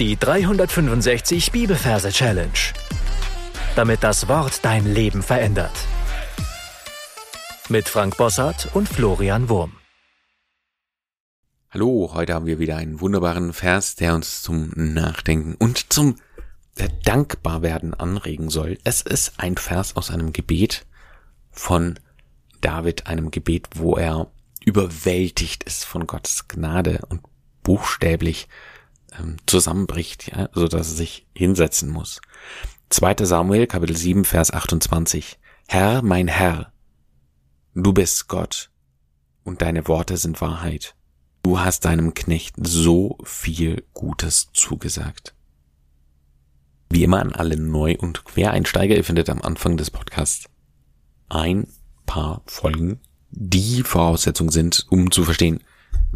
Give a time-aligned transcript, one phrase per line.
[0.00, 2.50] Die 365 Bibelverse Challenge.
[3.76, 5.70] Damit das Wort dein Leben verändert.
[7.68, 9.76] Mit Frank Bossart und Florian Wurm.
[11.70, 16.16] Hallo, heute haben wir wieder einen wunderbaren Vers, der uns zum Nachdenken und zum
[17.04, 18.78] Dankbarwerden anregen soll.
[18.82, 20.86] Es ist ein Vers aus einem Gebet
[21.52, 22.00] von
[22.60, 24.26] David, einem Gebet, wo er
[24.64, 27.20] überwältigt ist von Gottes Gnade und
[27.62, 28.48] buchstäblich
[29.18, 32.20] ähm, zusammenbricht, ja, so dass er sich hinsetzen muss.
[32.90, 33.24] 2.
[33.24, 35.38] Samuel, Kapitel 7, Vers 28.
[35.66, 36.72] Herr, mein Herr,
[37.74, 38.70] du bist Gott
[39.42, 40.94] und deine Worte sind Wahrheit.
[41.42, 45.34] Du hast deinem Knecht so viel Gutes zugesagt.
[46.90, 50.48] Wie immer an alle Neu- und Quereinsteiger, ihr findet am Anfang des Podcasts
[51.28, 51.66] ein
[52.06, 53.00] paar Folgen,
[53.30, 55.60] die Voraussetzung sind, um zu verstehen,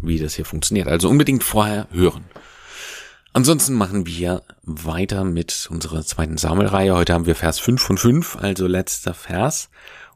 [0.01, 0.87] wie das hier funktioniert.
[0.87, 2.25] Also unbedingt vorher hören.
[3.31, 6.95] Ansonsten machen wir weiter mit unserer zweiten Sammelreihe.
[6.95, 9.69] Heute haben wir Vers 5 von 5, also letzter Vers.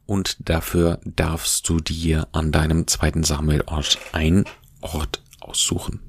[0.06, 4.46] Und dafür darfst du dir an deinem zweiten Sammelort einen
[4.82, 6.02] Ort aussuchen.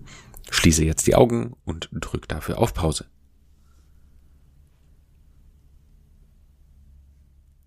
[0.51, 3.07] Schließe jetzt die Augen und drück dafür auf Pause.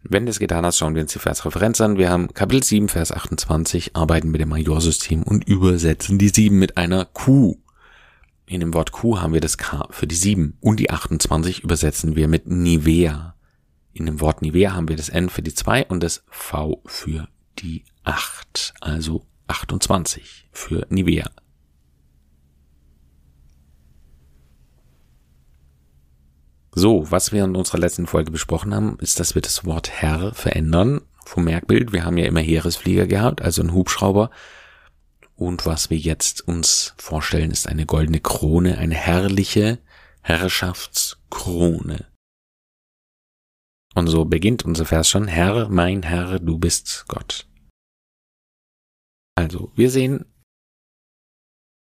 [0.09, 1.97] Wenn du es getan hast, schauen wir uns die Versreferenz an.
[1.97, 6.77] Wir haben Kapitel 7, Vers 28, arbeiten mit dem Majorsystem und übersetzen die 7 mit
[6.77, 7.57] einer Q.
[8.49, 12.15] In dem Wort Q haben wir das K für die 7 und die 28 übersetzen
[12.15, 13.35] wir mit Nivea.
[13.91, 17.27] In dem Wort Nivea haben wir das N für die 2 und das V für
[17.59, 21.29] die 8, also 28 für Nivea.
[26.71, 30.33] So, was wir in unserer letzten Folge besprochen haben, ist, dass wir das Wort Herr
[30.33, 31.91] verändern vom Merkbild.
[31.91, 34.29] Wir haben ja immer Heeresflieger gehabt, also einen Hubschrauber.
[35.37, 39.79] Und was wir jetzt uns vorstellen, ist eine goldene Krone, eine herrliche
[40.23, 42.07] Herrschaftskrone.
[43.93, 47.47] Und so beginnt unser Vers schon, Herr, mein Herr, du bist Gott.
[49.35, 50.25] Also, wir sehen,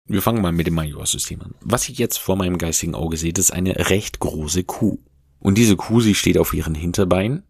[0.06, 1.56] wir fangen mal mit dem Majorsystem an.
[1.60, 5.00] Was ich jetzt vor meinem geistigen Auge sehe, ist eine recht große Kuh.
[5.40, 7.44] Und diese Kuh, sie steht auf ihren Hinterbeinen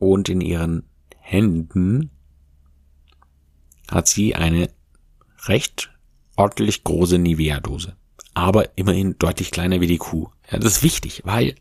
[0.00, 2.10] und in ihren Händen
[3.90, 4.70] hat sie eine
[5.46, 5.90] recht
[6.36, 7.96] ordentlich große Nivea-Dose.
[8.34, 10.28] Aber immerhin deutlich kleiner wie die Kuh.
[10.50, 11.54] Ja, das ist wichtig, weil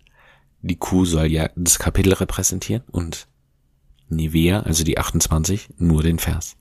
[0.61, 3.27] die Kuh soll ja das Kapitel repräsentieren und
[4.09, 6.55] Nivea, also die 28, nur den Vers.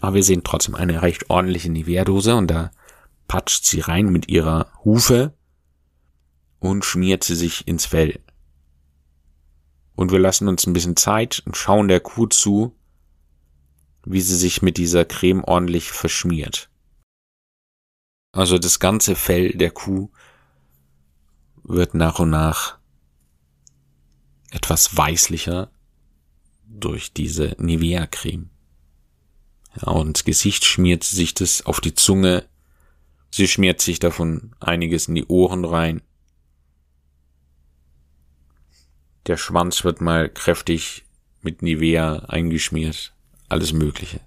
[0.00, 2.70] Aber wir sehen trotzdem eine recht ordentliche Nivea-Dose und da
[3.26, 5.34] patscht sie rein mit ihrer Hufe
[6.60, 8.20] und schmiert sie sich ins Fell.
[9.94, 12.77] Und wir lassen uns ein bisschen Zeit und schauen der Kuh zu,
[14.04, 16.70] wie sie sich mit dieser Creme ordentlich verschmiert.
[18.32, 20.10] Also das ganze Fell der Kuh
[21.62, 22.78] wird nach und nach
[24.50, 25.70] etwas weißlicher
[26.66, 28.50] durch diese Nivea-Creme.
[29.76, 32.46] Ja, und ins Gesicht schmiert sich das auf die Zunge.
[33.30, 36.02] Sie schmiert sich davon einiges in die Ohren rein.
[39.26, 41.04] Der Schwanz wird mal kräftig
[41.42, 43.14] mit Nivea eingeschmiert
[43.48, 44.20] alles Mögliche.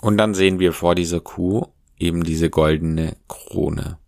[0.00, 1.66] Und dann sehen wir vor dieser Kuh
[1.98, 3.98] eben diese goldene Krone.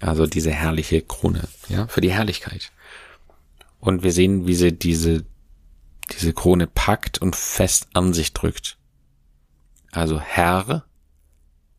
[0.00, 2.72] Also diese herrliche Krone, ja, für die Herrlichkeit.
[3.78, 5.24] Und wir sehen, wie sie diese,
[6.10, 8.78] diese Krone packt und fest an sich drückt.
[9.92, 10.84] Also Herr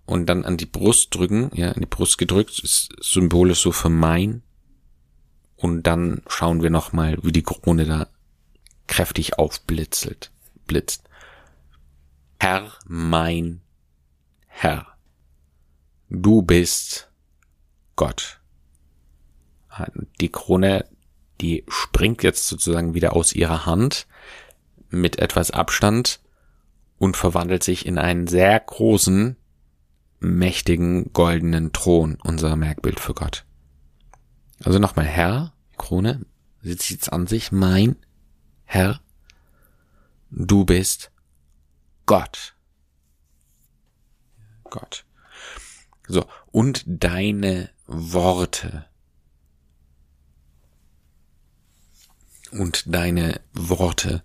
[0.06, 3.90] und dann an die Brust drücken, ja, an die Brust gedrückt, ist symbolisch so für
[3.90, 4.44] mein
[5.63, 8.07] und dann schauen wir nochmal, wie die Krone da
[8.88, 10.29] kräftig aufblitzelt,
[10.68, 11.07] blitzt.
[12.38, 13.62] Herr, mein
[14.47, 14.85] Herr,
[16.09, 17.09] du bist
[17.96, 18.41] Gott.
[20.19, 20.85] Die Krone,
[21.40, 24.06] die springt jetzt sozusagen wieder aus ihrer Hand
[24.90, 26.19] mit etwas Abstand
[26.97, 29.38] und verwandelt sich in einen sehr großen,
[30.20, 33.46] mächtigen goldenen Thron, unser Merkbild für Gott.
[34.61, 35.53] Also nochmal Herr,
[35.84, 36.26] Krone,
[36.62, 37.97] sie zieht's an sich, mein
[38.64, 39.02] Herr,
[40.32, 41.12] du bist
[42.06, 42.56] Gott.
[44.64, 45.03] Gott.
[46.08, 48.85] So, und deine Worte.
[52.52, 54.24] Und deine Worte.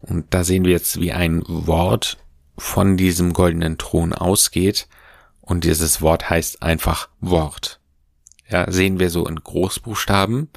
[0.00, 2.18] Und da sehen wir jetzt, wie ein Wort
[2.56, 4.88] von diesem goldenen Thron ausgeht.
[5.42, 7.78] Und dieses Wort heißt einfach Wort.
[8.48, 10.48] Ja, sehen wir so in Großbuchstaben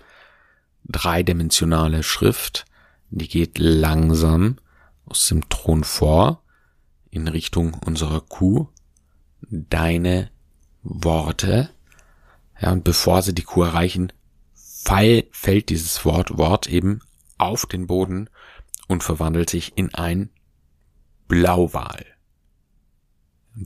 [0.85, 2.65] dreidimensionale Schrift,
[3.09, 4.57] die geht langsam
[5.05, 6.43] aus dem Thron vor
[7.09, 8.69] in Richtung unserer Kuh,
[9.49, 10.29] deine
[10.83, 11.69] Worte,
[12.59, 14.13] ja, und bevor sie die Kuh erreichen,
[14.53, 17.01] fall, fällt dieses Wort, Wort eben
[17.37, 18.29] auf den Boden
[18.87, 20.29] und verwandelt sich in ein
[21.27, 22.05] Blauwal.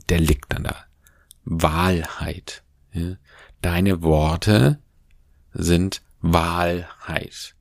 [0.08, 0.84] Der liegt dann da.
[1.44, 2.64] Wahrheit.
[2.92, 3.16] Ja.
[3.60, 4.80] Deine Worte
[5.52, 7.54] sind Wahrheit.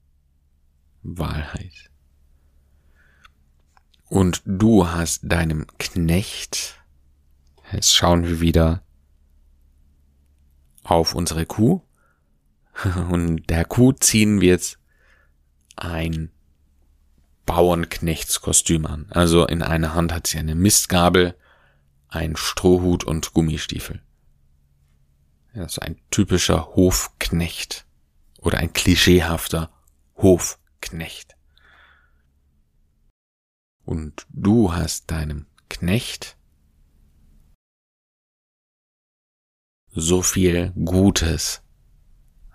[1.04, 1.92] Wahrheit.
[4.08, 6.80] Und du hast deinem Knecht,
[7.72, 8.84] jetzt schauen wir wieder
[10.84, 11.82] auf unsere Kuh,
[13.10, 14.80] und der Kuh ziehen wir jetzt
[15.76, 16.32] ein
[17.46, 19.08] Bauernknechtskostüm an.
[19.10, 21.36] Also in einer Hand hat sie eine Mistgabel,
[22.08, 24.02] ein Strohhut und Gummistiefel.
[25.54, 27.86] Das ist ein typischer Hofknecht
[28.46, 29.72] oder ein klischeehafter
[30.16, 31.36] Hofknecht.
[33.84, 36.38] Und du hast deinem Knecht
[39.90, 41.64] so viel Gutes.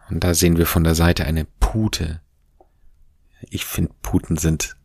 [0.09, 2.21] Und da sehen wir von der Seite eine Pute.
[3.43, 4.77] Ich finde, Puten sind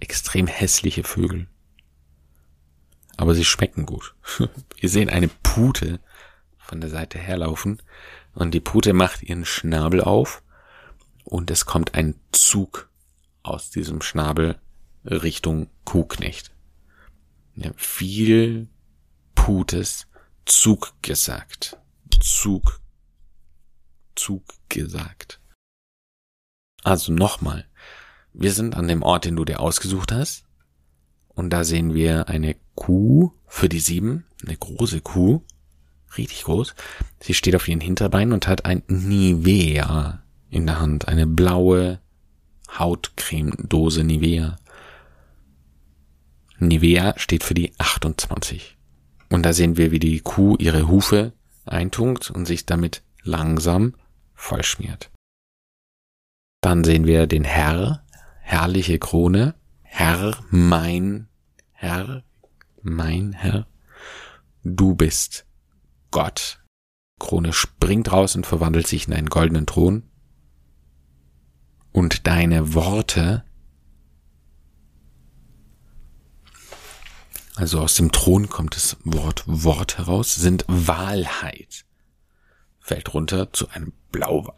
[0.00, 1.48] extrem hässliche Vögel.
[3.16, 4.14] Aber sie schmecken gut.
[4.76, 5.98] Wir sehen eine Pute
[6.58, 7.82] von der Seite herlaufen
[8.38, 10.44] und die Pute macht ihren Schnabel auf
[11.24, 12.88] und es kommt ein Zug
[13.42, 14.60] aus diesem Schnabel
[15.04, 16.52] Richtung Kuhknecht.
[17.56, 18.68] Ja, viel
[19.34, 20.06] Putes
[20.44, 21.78] Zug gesagt.
[22.20, 22.80] Zug.
[24.14, 25.40] Zug gesagt.
[26.84, 27.66] Also nochmal.
[28.32, 30.44] Wir sind an dem Ort, den du dir ausgesucht hast.
[31.26, 34.26] Und da sehen wir eine Kuh für die sieben.
[34.44, 35.42] Eine große Kuh.
[36.16, 36.74] Richtig groß.
[37.20, 41.08] Sie steht auf ihren Hinterbeinen und hat ein Nivea in der Hand.
[41.08, 42.00] Eine blaue
[42.78, 44.56] Hautcremedose Nivea.
[46.58, 48.76] Nivea steht für die 28.
[49.30, 51.32] Und da sehen wir, wie die Kuh ihre Hufe
[51.66, 53.94] eintunkt und sich damit langsam
[54.34, 55.10] vollschmiert.
[56.60, 58.04] Dann sehen wir den Herr,
[58.40, 61.28] herrliche Krone, Herr, mein
[61.72, 62.24] Herr,
[62.82, 63.66] mein Herr,
[64.64, 65.46] du bist
[66.10, 66.62] Gott.
[67.18, 70.04] Krone springt raus und verwandelt sich in einen goldenen Thron.
[71.92, 73.44] Und deine Worte
[77.58, 81.84] also aus dem Thron kommt das Wort Wort heraus, sind Wahlheit.
[82.78, 84.54] Fällt runter zu einem Blauwal.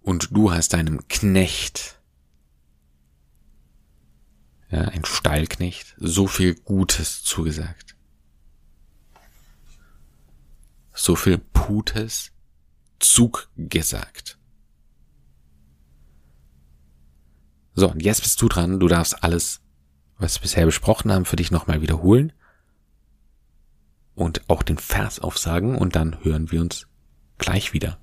[0.00, 1.98] Und du hast deinem Knecht,
[4.70, 7.95] ja, ein Stallknecht, so viel Gutes zugesagt.
[10.96, 12.32] So viel Putes
[12.98, 14.38] zugesagt.
[17.74, 19.60] So, und jetzt bist du dran, du darfst alles
[20.18, 22.32] was wir bisher besprochen haben, für dich nochmal wiederholen
[24.14, 26.86] und auch den Vers aufsagen und dann hören wir uns
[27.38, 27.98] gleich wieder.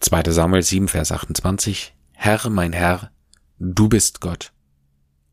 [0.00, 0.30] 2.
[0.30, 3.10] Samuel 7, Vers 28 Herr, mein Herr,
[3.58, 4.52] du bist Gott,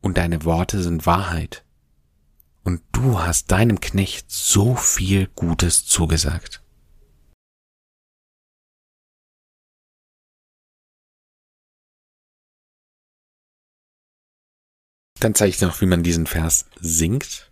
[0.00, 1.64] und deine Worte sind Wahrheit,
[2.64, 6.62] und du hast deinem Knecht so viel Gutes zugesagt.
[15.20, 17.50] Dann zeige ich dir noch, wie man diesen Vers singt.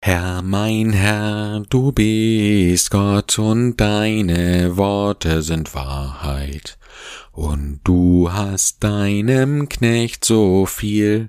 [0.00, 6.78] Herr, mein Herr, du bist Gott und deine Worte sind Wahrheit.
[7.38, 11.28] Und du hast deinem Knecht so viel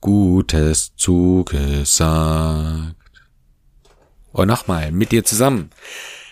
[0.00, 2.94] Gutes zugesagt.
[4.32, 5.68] Und nochmal, mit dir zusammen.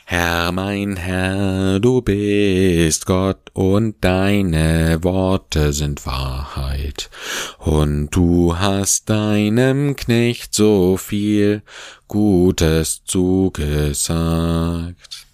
[0.06, 7.10] Herr, mein Herr, du bist Gott und deine Worte sind Wahrheit.
[7.58, 11.60] Und du hast deinem Knecht so viel
[12.06, 15.27] Gutes zugesagt.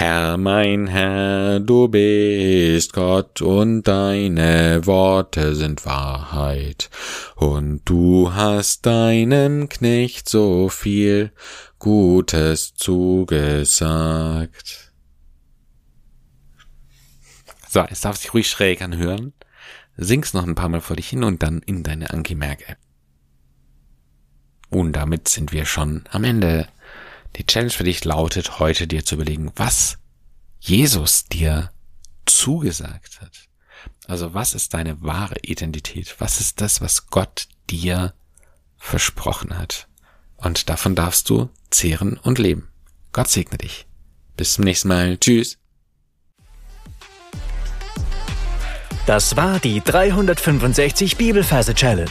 [0.00, 6.88] Herr, mein Herr, du bist Gott und deine Worte sind Wahrheit.
[7.34, 11.32] Und du hast deinem Knecht so viel
[11.80, 13.72] Gutes zugesagt.
[17.68, 19.32] So, es darf sich ruhig schräg anhören.
[19.96, 22.78] Sing's noch ein paar Mal vor dich hin und dann in deine Anki Merk App.
[24.70, 26.68] Und damit sind wir schon am Ende.
[27.36, 29.98] Die Challenge für dich lautet heute dir zu überlegen, was
[30.60, 31.70] Jesus dir
[32.26, 33.48] zugesagt hat.
[34.06, 36.16] Also was ist deine wahre Identität?
[36.18, 38.14] Was ist das, was Gott dir
[38.76, 39.88] versprochen hat?
[40.36, 42.68] Und davon darfst du zehren und leben.
[43.12, 43.86] Gott segne dich.
[44.36, 45.18] Bis zum nächsten Mal.
[45.18, 45.58] Tschüss.
[49.06, 52.10] Das war die 365 Bibelferse Challenge.